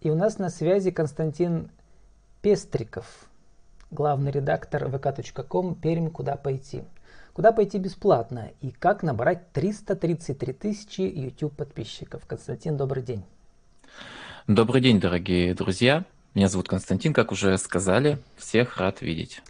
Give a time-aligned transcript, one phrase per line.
[0.00, 1.70] И у нас на связи Константин
[2.40, 3.28] Пестриков,
[3.90, 6.10] главный редактор vk.com «Пермь.
[6.10, 6.82] Куда пойти?».
[7.32, 12.26] Куда пойти бесплатно и как набрать 333 тысячи YouTube подписчиков.
[12.26, 13.22] Константин, добрый день.
[14.48, 16.04] Добрый день, дорогие друзья.
[16.34, 18.18] Меня зовут Константин, как уже сказали.
[18.36, 19.42] Всех рад видеть.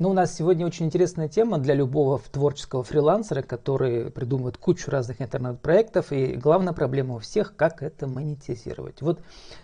[0.00, 5.20] Ну, у нас сегодня очень интересная тема для любого творческого фрилансера, который придумывает кучу разных
[5.20, 6.12] интернет-проектов.
[6.12, 9.02] И главная проблема у всех, как это монетизировать.
[9.02, 9.18] Вот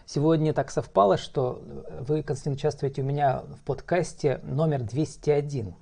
[0.07, 1.63] сегодня так совпало, что
[2.01, 5.77] вы, Константин, участвуете у меня в подкасте номер 201.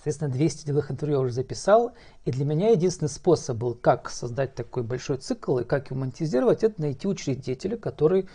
[0.00, 1.92] Соответственно, 200 деловых интервью я уже записал.
[2.24, 6.64] И для меня единственный способ был, как создать такой большой цикл и как его монетизировать,
[6.64, 8.26] это найти учредителя, который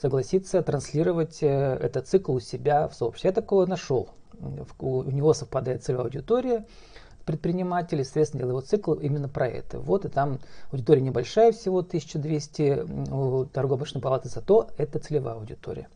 [0.00, 3.28] согласится транслировать э, этот цикл у себя в сообществе.
[3.28, 4.08] Я такого нашел
[4.78, 6.64] у него совпадает целевая аудитория
[7.24, 9.78] предпринимателей, соответственно, делал его цикл именно про это.
[9.78, 10.40] Вот и там
[10.72, 15.88] аудитория небольшая, всего 1200 у торгово-промышленной палаты, зато это целевая аудитория.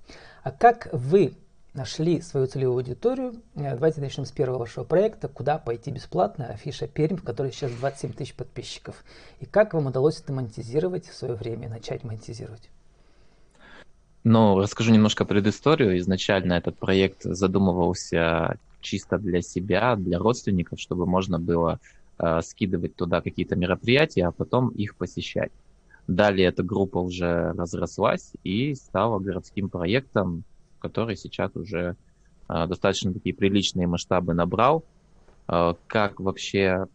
[0.45, 1.35] А как вы
[1.77, 3.35] нашли свою целевую аудиторию?
[3.55, 7.71] Э, давайте начнем с первого вашего проекта «Куда пойти бесплатно?» Афиша Пермь, в которой сейчас
[7.73, 9.05] 27 тысяч подписчиков.
[9.41, 12.71] И как вам удалось это монетизировать в свое время, начать монетизировать?
[14.25, 15.97] Ну, расскажу немножко предысторию.
[15.99, 21.79] Изначально этот проект задумывался чисто для себя, для родственников, чтобы можно было
[22.19, 25.53] э, скидывать туда какие-то мероприятия, а потом их посещать.
[26.09, 30.45] Далее эта группа уже разрослась и стала городским проектом,
[30.79, 31.97] который сейчас уже
[32.49, 34.85] э, достаточно такие приличные масштабы набрал.
[35.49, 36.87] Э, как вообще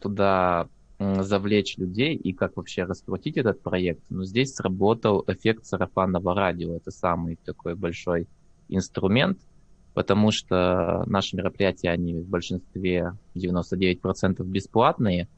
[0.00, 4.02] туда завлечь людей и как вообще раскрутить этот проект.
[4.08, 6.74] Но здесь сработал эффект сарафанного радио.
[6.76, 8.26] Это самый такой большой
[8.68, 9.38] инструмент,
[9.94, 15.28] потому что наши мероприятия, они в большинстве 99% бесплатные.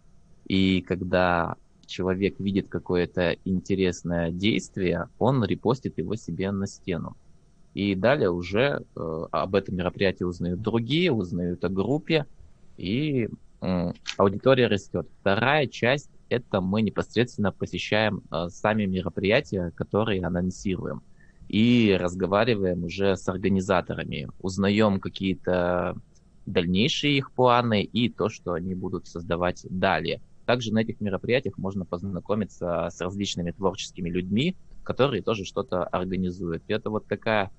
[0.46, 7.16] И когда человек видит какое-то интересное действие, он репостит его себе на стену.
[7.78, 12.26] И далее уже э, об этом мероприятии узнают другие, узнают о группе,
[12.76, 13.28] и
[13.60, 15.06] аудитория растет.
[15.20, 21.02] Вторая часть– это мы непосредственно посещаем э, сами мероприятия, которые анонсируем,
[21.46, 25.94] и разговариваем уже с организаторами, узнаем какие-то
[26.46, 30.20] дальнейшие их планы и то, что они будут создавать далее.
[30.46, 36.64] Также на этих мероприятиях можно познакомиться с различными творческими людьми, которые тоже что-то организуют.
[36.66, 37.50] И это вот такая э,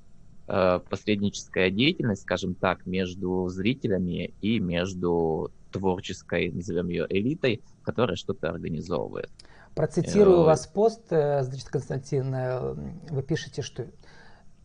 [0.89, 9.29] посредническая деятельность, скажем так, между зрителями и между творческой, назовем ее элитой, которая что-то организовывает.
[9.75, 12.73] Процитирую э, вас пост, э, значит, Константин, э,
[13.09, 13.87] вы пишете, что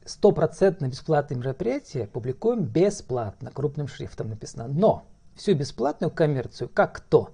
[0.05, 4.69] стопроцентно бесплатные мероприятия публикуем бесплатно, крупным шрифтом написано.
[4.69, 5.07] Но
[5.37, 7.31] всю бесплатную коммерцию, как то,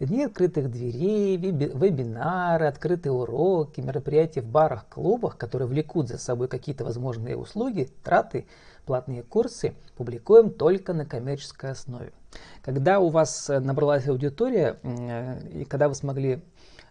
[0.00, 6.84] дни открытых дверей, вебинары, открытые уроки, мероприятия в барах, клубах, которые влекут за собой какие-то
[6.84, 8.46] возможные услуги, траты,
[8.86, 12.12] платные курсы, публикуем только на коммерческой основе.
[12.62, 16.42] Когда у вас э, набралась аудитория, э, и когда вы смогли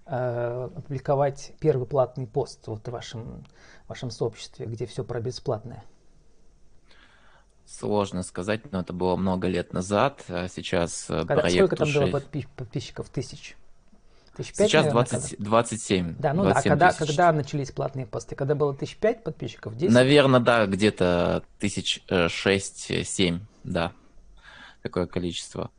[0.05, 3.43] э, опубликовать первый платный пост вот в вашем,
[3.87, 5.83] вашем сообществе, где все про бесплатное?
[7.79, 10.23] Сложно сказать, но это было много лет назад.
[10.29, 12.11] А сейчас когда, проект Сколько там 6...
[12.11, 12.21] было
[12.55, 13.09] подписчиков?
[13.09, 13.55] Тысяч?
[14.35, 16.15] Тысяч пять, Сейчас наверное, 20, 27.
[16.19, 18.35] Да, ну 27 да, а когда, когда начались платные посты?
[18.35, 19.75] Когда было тысяч пять подписчиков?
[19.75, 19.93] 10?
[19.93, 23.93] Наверное, да, где-то тысяч шесть-семь, да
[24.83, 25.71] такое количество.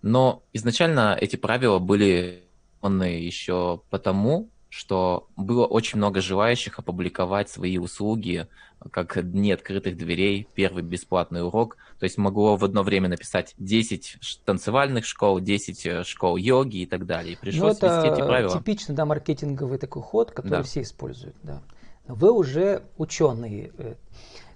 [0.00, 2.44] Но изначально эти правила были
[2.82, 8.48] еще потому, что было очень много желающих опубликовать свои услуги,
[8.90, 11.76] как дни открытых дверей, первый бесплатный урок.
[12.00, 16.86] То есть могло в одно время написать 10 танцевальных школ, 10 э, школ йоги и
[16.86, 17.34] так далее.
[17.34, 18.52] И пришлось ну, это ввести эти правила.
[18.52, 20.62] типичный да, маркетинговый такой ход, который да.
[20.64, 21.36] все используют.
[21.44, 21.62] Да.
[22.08, 23.94] Вы уже ученые, э,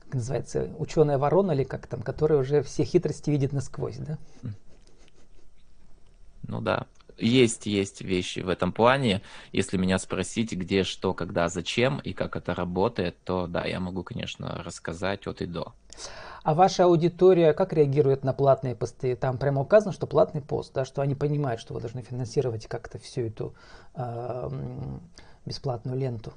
[0.07, 4.19] как называется, ученая ворона или как там, которая уже все хитрости видит насквозь, да?
[6.43, 6.89] Ну да.
[7.19, 9.23] Есть, есть вещи в этом плане.
[9.53, 14.05] Если меня спросить, где, что, когда, зачем и как это работает, то да, я могу,
[14.05, 15.73] конечно, рассказать от и до.
[16.45, 19.17] А ваша аудитория как реагирует на платные посты?
[19.17, 22.99] Там прямо указано, что платный пост, да, что они понимают, что вы должны финансировать как-то
[22.99, 23.55] всю эту
[23.95, 24.49] э,
[25.45, 26.33] бесплатную ленту.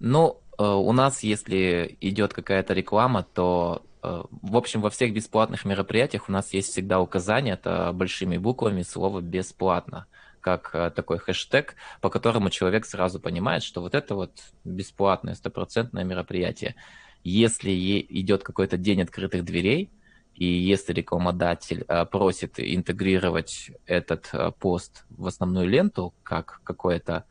[0.00, 6.28] Ну, э, у нас, если идет какая-то реклама, то, в общем, во всех бесплатных мероприятиях
[6.28, 10.06] у нас есть всегда указание, это большими буквами слово «бесплатно»,
[10.40, 14.32] как э, такой хэштег, по которому человек сразу понимает, что вот это вот
[14.64, 16.76] бесплатное, стопроцентное мероприятие.
[17.24, 17.72] Если
[18.08, 19.90] идет какой-то день открытых дверей,
[20.34, 24.30] и если рекламодатель просит интегрировать этот
[24.60, 27.24] пост в основную ленту, как какое-то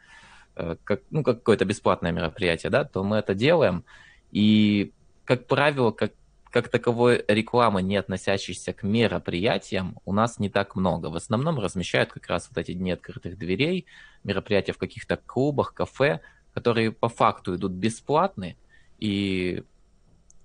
[0.84, 3.86] как, ну, какое-то бесплатное мероприятие, да, то мы это делаем.
[4.32, 4.92] И,
[5.24, 6.12] как правило, как,
[6.52, 11.08] как таковой рекламы, не относящейся к мероприятиям, у нас не так много.
[11.08, 13.86] В основном размещают как раз вот эти дни открытых дверей,
[14.24, 16.22] мероприятия в каких-то клубах, кафе,
[16.54, 18.58] которые по факту идут бесплатные,
[19.00, 19.64] и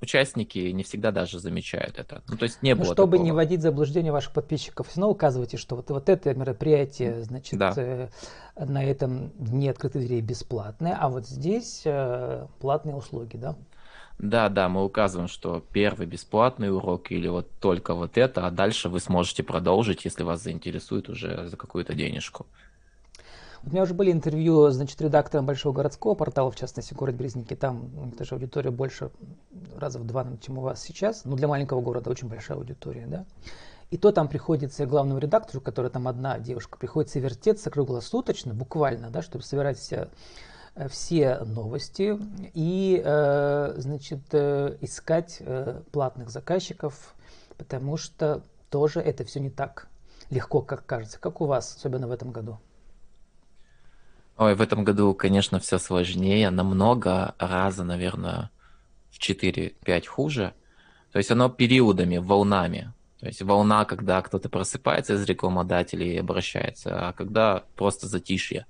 [0.02, 2.22] участники не всегда даже замечают это.
[2.28, 3.25] Ну, то есть не ну, было Чтобы такого.
[3.25, 7.58] не вводить в заблуждение ваших подписчиков, все равно указывайте, что вот, вот это мероприятие, значит,
[7.58, 7.72] да.
[7.76, 8.08] э,
[8.56, 13.56] на этом дне открытых дверей бесплатное, а вот здесь э, платные услуги, да?
[14.22, 18.88] Да, да, мы указываем, что первый бесплатный урок или вот только вот это, а дальше
[18.88, 22.46] вы сможете продолжить, если вас заинтересует уже за какую-то денежку.
[23.64, 27.54] У меня уже были интервью, значит, редактором Большого городского портала, в частности, город Березники.
[27.54, 29.10] Там даже аудитория больше
[29.76, 31.24] раза в два, чем у вас сейчас.
[31.24, 33.24] Ну, для маленького города очень большая аудитория, да.
[33.90, 39.20] И то там приходится главному редактору, которая там одна девушка, приходится вертеться круглосуточно, буквально, да,
[39.20, 40.08] чтобы собирать все,
[40.88, 42.19] все новости
[42.54, 47.14] и, э, значит, э, искать э, платных заказчиков,
[47.58, 49.88] потому что тоже это все не так
[50.30, 52.58] легко, как кажется, как у вас, особенно в этом году.
[54.38, 58.50] Ой, в этом году, конечно, все сложнее, намного раза, наверное,
[59.10, 60.54] в 4-5 хуже.
[61.12, 62.92] То есть оно периодами, волнами.
[63.20, 68.66] То есть волна, когда кто-то просыпается из рекламодателей и обращается, а когда просто затишье.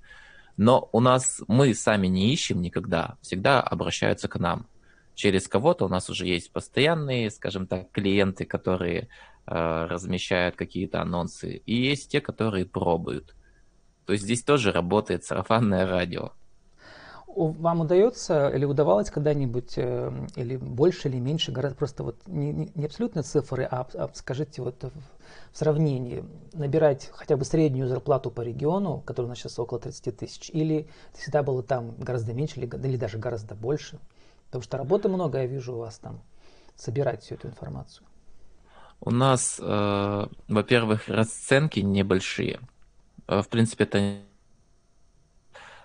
[0.57, 4.67] Но у нас мы сами не ищем никогда, всегда обращаются к нам.
[5.15, 9.07] Через кого-то у нас уже есть постоянные, скажем так, клиенты, которые
[9.45, 13.35] э, размещают какие-то анонсы, и есть те, которые пробуют.
[14.05, 16.33] То есть здесь тоже работает сарафанное радио.
[17.35, 22.85] Вам удается или удавалось когда-нибудь, э, или больше, или меньше, гораздо просто вот не, не
[22.85, 29.01] абсолютные цифры, а, а скажите вот в сравнении, набирать хотя бы среднюю зарплату по региону,
[29.05, 32.97] которая у нас сейчас около 30 тысяч, или всегда было там гораздо меньше, или, или
[32.97, 33.99] даже гораздо больше?
[34.47, 36.21] Потому что работы много, я вижу у вас там,
[36.75, 38.05] собирать всю эту информацию.
[38.99, 42.59] У нас, э, во-первых, расценки небольшие.
[43.27, 44.17] Э, в принципе, это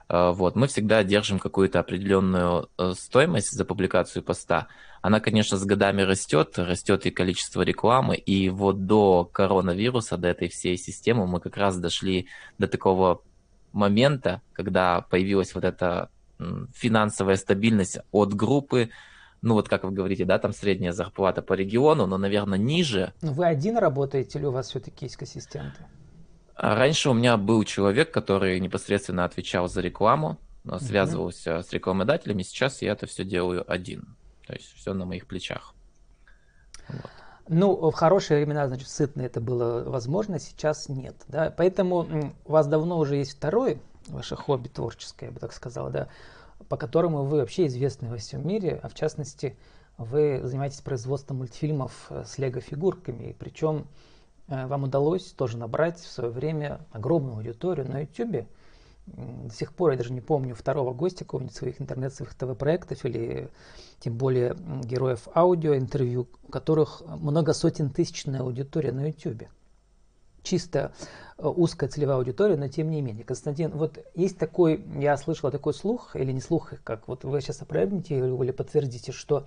[0.09, 4.69] вот, мы всегда держим какую-то определенную э, стоимость за публикацию поста.
[5.03, 10.49] Она, конечно, с годами растет, растет и количество рекламы, и вот до коронавируса, до этой
[10.49, 12.27] всей системы мы как раз дошли
[12.59, 13.23] до такого
[13.73, 16.11] момента, когда появилась вот эта
[16.75, 18.91] финансовая стабильность от группы,
[19.43, 23.13] ну вот как вы говорите, да, там средняя зарплата по региону, но, наверное, ниже.
[23.23, 25.85] Но вы один работаете или у вас все-таки есть ассистенты?
[26.61, 30.39] А раньше у меня был человек, который непосредственно отвечал за рекламу,
[30.81, 31.63] связывался mm-hmm.
[31.63, 32.43] с рекламодателями.
[32.43, 34.17] Сейчас я это все делаю один.
[34.45, 35.73] То есть все на моих плечах.
[36.89, 37.11] Вот.
[37.49, 41.15] Ну, в хорошие времена, значит, сытно это было возможно, сейчас нет.
[41.29, 41.55] Да?
[41.57, 46.09] Поэтому у вас давно уже есть второй, ваше хобби творческое, я бы так сказал, да,
[46.69, 49.57] по которому вы вообще известны во всем мире, а в частности,
[49.97, 53.87] вы занимаетесь производством мультфильмов э, с лего-фигурками, причем
[54.49, 58.47] вам удалось тоже набрать в свое время огромную аудиторию на YouTube.
[59.07, 63.49] До сих пор я даже не помню второго гостя какого-нибудь своих интернет-своих ТВ-проектов или
[64.01, 69.45] тем более героев аудио, интервью, у которых много сотен тысячная аудитория на YouTube.
[70.43, 70.93] Чисто
[71.37, 73.25] э, узкая целевая аудитория, но тем не менее.
[73.25, 77.61] Константин, вот есть такой, я слышал такой слух, или не слух, как вот вы сейчас
[77.63, 79.47] опровергнете или подтвердите, что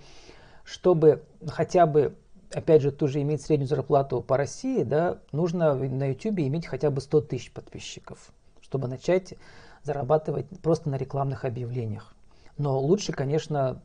[0.64, 2.14] чтобы хотя бы
[2.54, 7.00] опять же, тоже иметь среднюю зарплату по России, да, нужно на YouTube иметь хотя бы
[7.00, 9.34] 100 тысяч подписчиков, чтобы начать
[9.82, 12.14] зарабатывать просто на рекламных объявлениях.
[12.58, 13.82] Но лучше, конечно,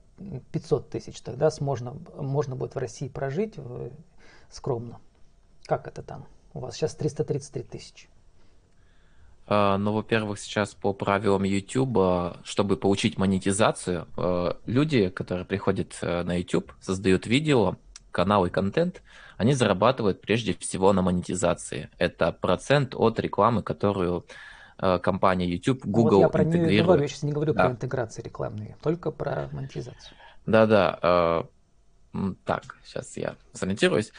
[0.51, 3.55] 500 тысяч, тогда можно, можно будет в России прожить
[4.49, 4.99] скромно.
[5.65, 6.25] Как это там?
[6.53, 8.09] У вас сейчас 333 тысячи.
[9.49, 11.97] А, ну, во-первых, сейчас по правилам YouTube,
[12.43, 17.77] чтобы получить монетизацию, э, люди, которые приходят э, на YouTube, создают видео,
[18.11, 19.01] канал и контент,
[19.37, 21.89] они зарабатывают прежде всего на монетизации.
[21.97, 24.25] Это процент от рекламы, которую
[24.79, 26.71] э, компания YouTube, Google вот я про интегрирует.
[26.71, 27.65] Не говорю, я сейчас не говорю да.
[27.65, 30.17] про интеграции рекламные, только про монетизацию.
[30.45, 30.99] Да-да.
[32.13, 34.11] Э, так, сейчас я сориентируюсь.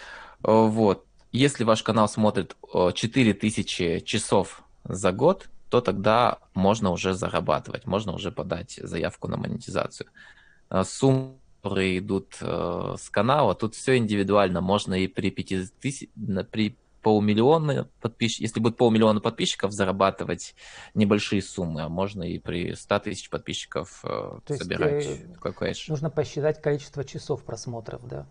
[0.45, 1.05] Э, вот.
[1.31, 8.33] Если ваш канал смотрит 4000 часов за год, то тогда можно уже зарабатывать, можно уже
[8.33, 10.09] подать заявку на монетизацию.
[10.85, 11.35] Сумма
[11.69, 14.61] которые идут э, с канала, тут все индивидуально.
[14.63, 16.09] Можно и при 5 тысяч,
[16.51, 20.55] при полмиллиона подписчиков, если будет полмиллиона подписчиков, зарабатывать
[20.95, 26.11] небольшие суммы, а можно и при 100 тысяч подписчиков э, То собирать есть, э, Нужно
[26.11, 28.27] посчитать количество часов просмотров, да.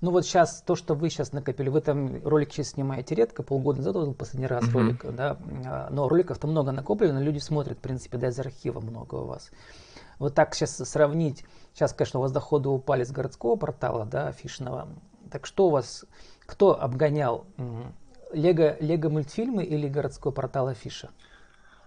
[0.00, 3.78] Ну вот сейчас, то, что вы сейчас накопили, вы там ролик сейчас снимаете редко, полгода
[3.78, 4.72] назад был последний раз mm-hmm.
[4.72, 9.16] ролик, да, а, но роликов-то много накоплено, люди смотрят, в принципе, да, из архива много
[9.16, 9.50] у вас.
[10.18, 11.44] Вот так сейчас сравнить,
[11.74, 14.88] сейчас, конечно, у вас доходы упали с городского портала, да, афишного,
[15.30, 16.04] так что у вас,
[16.46, 17.46] кто обгонял,
[18.32, 21.10] Лего, Лего мультфильмы или городской портал афиша?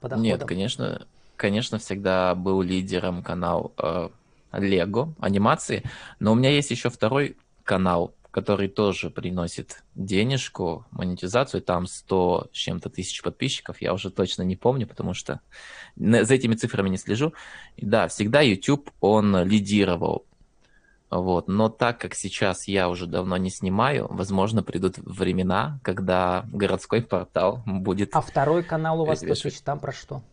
[0.02, 4.10] Нет, конечно, конечно, всегда был лидером канал э,
[4.54, 5.84] Лего анимации,
[6.20, 12.56] но у меня есть еще второй канал, который тоже приносит денежку, монетизацию, там 100 с
[12.56, 15.42] чем-то тысяч подписчиков, я уже точно не помню, потому что
[15.98, 17.34] за этими цифрами не слежу.
[17.76, 20.26] И да, всегда YouTube, он лидировал.
[21.10, 21.50] Вот.
[21.50, 27.62] Но так как сейчас я уже давно не снимаю, возможно, придут времена, когда городской портал
[27.66, 28.16] будет...
[28.16, 30.24] А второй канал у вас, тысяч, там про что?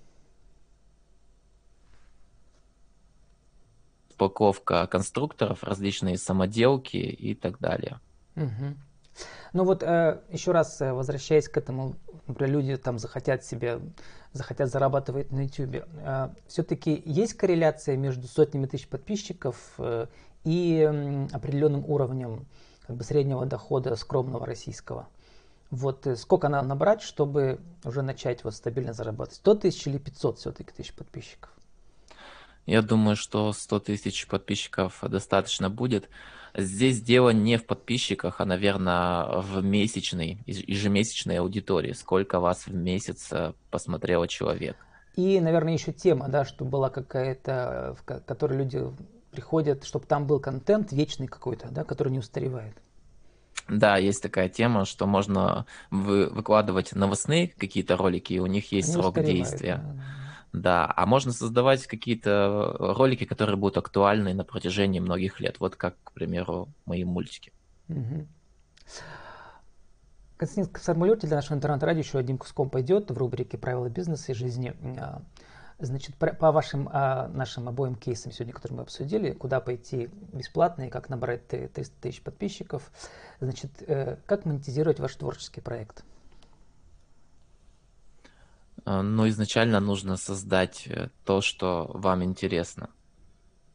[4.19, 8.01] Распаковка конструкторов, различные самоделки и так далее.
[8.37, 8.75] Угу.
[9.53, 11.97] Ну вот э, еще раз э, возвращаясь к этому,
[12.27, 13.81] например, люди там захотят себе,
[14.33, 15.85] захотят зарабатывать на YouTube.
[16.05, 19.57] Э, все-таки есть корреляция между сотнями тысяч подписчиков
[20.45, 22.47] и определенным уровнем
[22.87, 25.09] как бы среднего дохода скромного российского?
[25.71, 29.37] Вот сколько надо набрать, чтобы уже начать вот стабильно зарабатывать?
[29.37, 31.51] 100 тысяч или 500 все-таки тысяч подписчиков?
[32.69, 36.11] Я думаю, что 100 тысяч подписчиков достаточно будет.
[36.55, 41.93] Здесь дело не в подписчиках, а, наверное, в месячной, ежемесячной аудитории.
[41.93, 44.77] Сколько вас в месяц э, посмотрел человек.
[45.17, 48.85] И, наверное, еще тема, да, что была какая-то, в которой люди
[49.31, 52.75] приходят, чтобы там был контент вечный какой-то, да, который не устаревает.
[53.67, 58.91] Да, есть такая тема, что можно вы, выкладывать новостные какие-то ролики, и у них есть
[58.91, 59.77] Они срок действия.
[59.83, 59.95] Да.
[59.95, 60.05] Да,
[60.53, 65.61] а можно создавать какие-то ролики, которые будут актуальны на протяжении многих лет.
[65.61, 67.53] Вот как, к примеру, мои мультики.
[67.89, 68.27] Угу.
[70.39, 74.75] Константин, сформулируйте для нашего интернет-радио еще одним куском пойдет в рубрике «Правила бизнеса и жизни».
[74.99, 75.21] А,
[75.81, 80.91] значит, по вашим а, нашим обоим кейсам сегодня, которые мы обсудили, куда пойти бесплатно и
[80.91, 82.91] как набрать 300 тысяч подписчиков,
[83.41, 86.05] значит, э, как монетизировать ваш творческий проект?
[88.89, 92.89] А, но изначально нужно создать э, то, что вам интересно.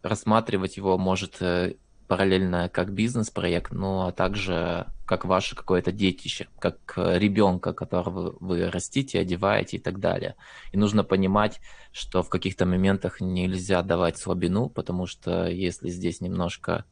[0.01, 1.75] Рассматривать его может э,
[2.07, 8.71] параллельно как бизнес-проект, но а также как ваше какое-то детище, как э, ребенка, которого вы
[8.71, 10.35] растите, одеваете и так далее.
[10.71, 11.59] И нужно понимать,
[11.91, 16.85] что в каких-то моментах нельзя давать слабину, потому что если здесь немножко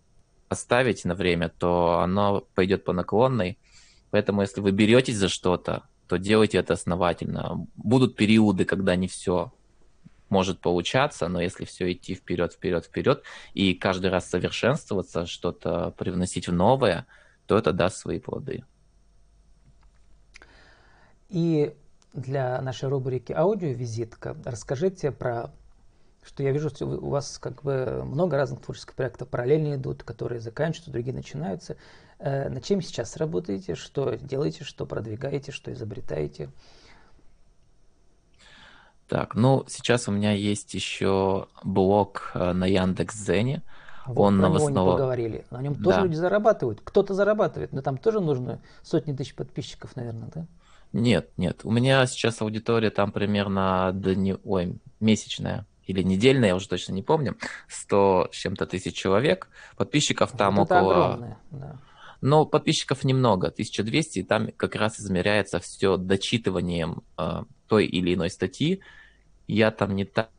[0.48, 3.58] оставить на время, то оно пойдет по наклонной.
[4.12, 7.65] Поэтому если вы беретесь за что-то, то делайте это основательно.
[7.77, 9.53] Будут периоды, когда не все
[10.27, 16.50] может получаться, но если все идти вперед, вперед, вперед, и каждый раз совершенствоваться, что-то привносить
[16.50, 17.08] в новое,
[17.46, 18.65] то это даст свои плоды.
[21.30, 21.74] И
[22.12, 25.53] для нашей рубрики аудиовизитка расскажите про
[26.24, 30.39] что я вижу, что у вас как бы много разных творческих проектов параллельно идут, которые
[30.39, 31.77] заканчиваются, другие начинаются.
[32.24, 36.50] Э, над чем сейчас работаете, что делаете, что продвигаете, что изобретаете?
[39.08, 43.63] Так, ну сейчас у меня есть еще блог э, на Яндекс.Зене.
[44.06, 44.92] Вот Он новостного...
[44.92, 45.46] не поговорили.
[45.50, 46.04] На нем тоже да.
[46.04, 46.82] люди зарабатывают.
[46.84, 50.46] Кто-то зарабатывает, но там тоже нужно сотни тысяч подписчиков, наверное, да?
[50.94, 51.62] Нет, нет.
[51.63, 54.38] У меня сейчас аудитория там примерно дни...
[54.44, 57.36] Ой, месячная или недельная, я уже точно не помню,
[57.68, 59.50] 100 с чем-то тысяч человек.
[59.75, 61.06] Подписчиков там вот около...
[61.06, 61.75] Огромное, да.
[62.22, 68.30] Но подписчиков немного, 1200, и там как раз измеряется все дочитыванием э, той или иной
[68.30, 68.82] статьи.
[69.48, 70.30] Я там не так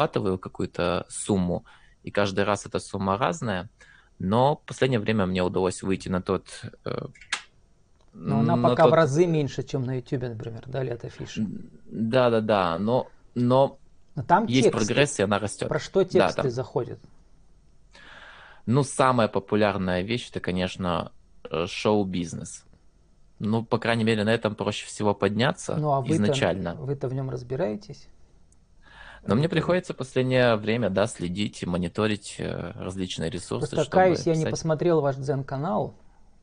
[0.00, 1.64] зарабатываю какую-то сумму,
[2.02, 3.68] и каждый раз эта сумма разная,
[4.18, 6.46] но в последнее время мне удалось выйти на тот...
[6.84, 7.06] Э,
[8.12, 8.92] но она пока тот...
[8.92, 11.46] в разы меньше, чем на YouTube, например, да, или это фиша?
[11.86, 13.78] Да-да-да, но, но,
[14.14, 14.86] но там есть тексты.
[14.86, 15.68] прогресс, и она растет.
[15.68, 16.50] Про что тексты да, там...
[16.50, 16.98] заходят?
[18.70, 21.10] Ну, самая популярная вещь это, конечно,
[21.50, 22.64] э, шоу-бизнес.
[23.40, 26.74] Ну, по крайней мере, на этом проще всего подняться ну, а изначально.
[26.74, 28.06] Вы-то в нем разбираетесь?
[29.26, 33.74] Но мне приходится в последнее время, да, следить и мониторить э, различные ресурсы.
[33.74, 35.96] Просто каюсь, я не посмотрел ваш Дзен-канал,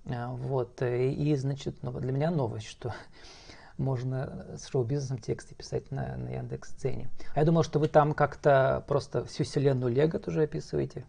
[0.05, 2.93] а, вот, э, и, значит, ну, для меня новость, что
[3.77, 7.09] можно с шоу-бизнесом тексты писать на, на Яндекс.Дзене.
[7.33, 11.05] А я думал, что вы там как-то просто всю вселенную Лего тоже описываете.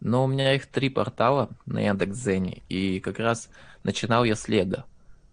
[0.00, 3.48] Но у меня их три портала на Яндекс.Зене, и как раз
[3.82, 4.84] начинал я с Лего.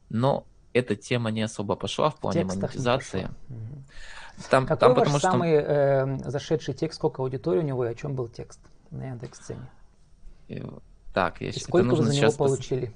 [0.09, 3.29] Но эта тема не особо пошла в плане Текстах монетизации.
[4.49, 6.19] Там, Какой там, ваш потому, самый что...
[6.25, 8.59] э, зашедший текст, сколько аудитории у него и о чем был текст?
[8.91, 9.67] на Яндекс.Цене.
[11.13, 12.93] Так, я И сколько вы за него получили?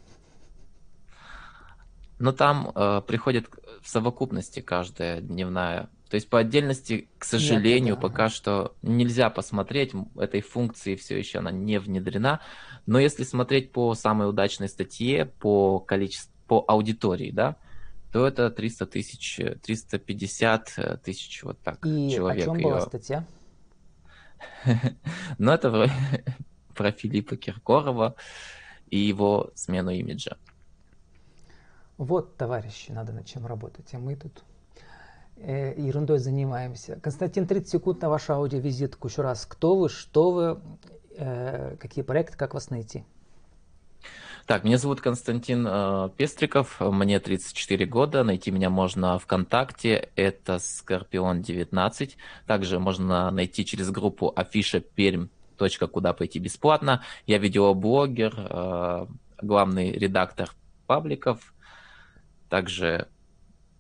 [2.20, 3.50] Ну, там э, приходит
[3.82, 5.90] в совокупности каждая дневная.
[6.10, 8.08] То есть по отдельности, к сожалению, Нет, да.
[8.08, 12.42] пока что нельзя посмотреть, этой функции все еще она не внедрена.
[12.86, 17.56] Но если смотреть по самой удачной статье, по количеству, по аудитории, да,
[18.12, 22.42] то это 300 тысяч, 350 тысяч вот так И человек.
[22.42, 23.26] о чем была статья?
[25.38, 25.90] Ну, это
[26.76, 28.16] про Филиппа Киркорова
[28.90, 30.38] и его смену имиджа.
[32.00, 34.46] Вот, товарищи, надо над чем работать, а мы тут
[35.36, 36.98] э, ерундой занимаемся.
[37.04, 39.46] Константин, 30 секунд на вашу аудиовизитку еще раз.
[39.46, 40.62] Кто вы, что вы,
[41.18, 43.04] э, какие проекты, как вас найти?
[44.46, 52.12] Так, меня зовут Константин э, Пестриков, мне 34 года, найти меня можно ВКонтакте, это Скорпион19.
[52.48, 55.28] Также можно найти через группу Афиша Пермь
[55.58, 57.04] точка куда пойти бесплатно.
[57.28, 59.10] Я видеоблогер,
[59.42, 60.50] главный редактор
[60.88, 61.54] пабликов,
[62.50, 63.08] также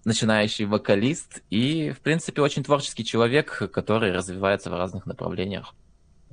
[0.05, 5.75] начинающий вокалист и, в принципе, очень творческий человек, который развивается в разных направлениях.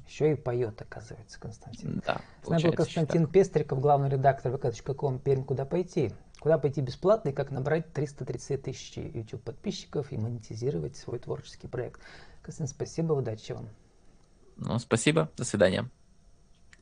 [0.09, 2.00] Еще и поет, оказывается, Константин.
[2.07, 6.12] Да, С нами был Константин Пестриков, главный редактор vk.com Пермь «Куда пойти?».
[6.38, 12.00] Куда пойти бесплатно и как набрать 330 тысяч YouTube подписчиков и монетизировать свой творческий проект.
[12.43, 13.69] Константин, спасибо, удачи вам.
[14.57, 15.90] Ну, спасибо, до свидания.